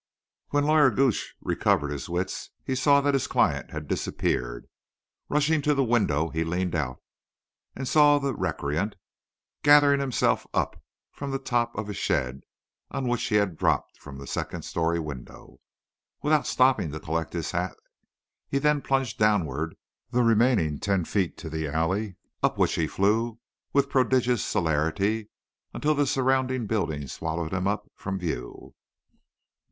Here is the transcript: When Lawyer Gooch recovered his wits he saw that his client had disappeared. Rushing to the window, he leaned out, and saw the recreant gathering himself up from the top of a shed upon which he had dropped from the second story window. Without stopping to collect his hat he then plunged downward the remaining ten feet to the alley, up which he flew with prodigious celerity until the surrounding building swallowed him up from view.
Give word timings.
When 0.49 0.63
Lawyer 0.63 0.89
Gooch 0.89 1.35
recovered 1.41 1.91
his 1.91 2.09
wits 2.09 2.49
he 2.63 2.73
saw 2.73 3.01
that 3.01 3.13
his 3.13 3.27
client 3.27 3.69
had 3.69 3.87
disappeared. 3.87 4.67
Rushing 5.29 5.61
to 5.61 5.75
the 5.75 5.83
window, 5.83 6.29
he 6.29 6.43
leaned 6.43 6.73
out, 6.73 7.03
and 7.75 7.87
saw 7.87 8.17
the 8.17 8.33
recreant 8.33 8.95
gathering 9.61 9.99
himself 9.99 10.47
up 10.55 10.81
from 11.11 11.29
the 11.29 11.37
top 11.37 11.75
of 11.77 11.87
a 11.87 11.93
shed 11.93 12.41
upon 12.89 13.09
which 13.09 13.21
he 13.25 13.35
had 13.35 13.55
dropped 13.59 13.99
from 13.99 14.17
the 14.17 14.25
second 14.25 14.63
story 14.65 14.97
window. 14.99 15.59
Without 16.23 16.47
stopping 16.47 16.91
to 16.93 16.99
collect 16.99 17.33
his 17.33 17.51
hat 17.51 17.77
he 18.49 18.57
then 18.57 18.81
plunged 18.81 19.19
downward 19.19 19.75
the 20.09 20.23
remaining 20.23 20.79
ten 20.79 21.05
feet 21.05 21.37
to 21.37 21.47
the 21.47 21.67
alley, 21.67 22.15
up 22.41 22.57
which 22.57 22.73
he 22.73 22.87
flew 22.87 23.37
with 23.71 23.87
prodigious 23.87 24.43
celerity 24.43 25.29
until 25.75 25.93
the 25.93 26.07
surrounding 26.07 26.65
building 26.65 27.05
swallowed 27.07 27.53
him 27.53 27.67
up 27.67 27.87
from 27.95 28.17
view. 28.17 28.73